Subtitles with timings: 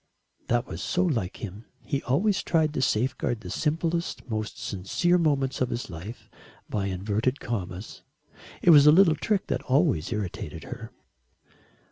[0.47, 1.65] That was so like him.
[1.85, 6.27] He always tried to safeguard the simplest, most sincere moments of his life
[6.67, 8.01] by inverted commas.
[8.63, 10.89] It was a little trick that always irritated her.